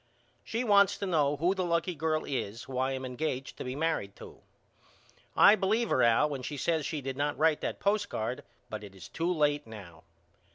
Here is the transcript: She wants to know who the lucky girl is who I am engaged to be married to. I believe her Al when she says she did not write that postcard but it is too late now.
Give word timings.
She 0.43 0.63
wants 0.63 0.97
to 0.97 1.05
know 1.05 1.37
who 1.37 1.53
the 1.53 1.63
lucky 1.63 1.93
girl 1.93 2.25
is 2.25 2.63
who 2.63 2.79
I 2.79 2.93
am 2.93 3.05
engaged 3.05 3.55
to 3.57 3.63
be 3.63 3.75
married 3.75 4.15
to. 4.15 4.41
I 5.35 5.53
believe 5.55 5.91
her 5.91 6.01
Al 6.01 6.27
when 6.27 6.41
she 6.41 6.57
says 6.57 6.87
she 6.87 7.01
did 7.01 7.17
not 7.17 7.37
write 7.37 7.61
that 7.61 7.79
postcard 7.79 8.43
but 8.67 8.83
it 8.83 8.95
is 8.95 9.07
too 9.07 9.31
late 9.31 9.67
now. 9.67 10.03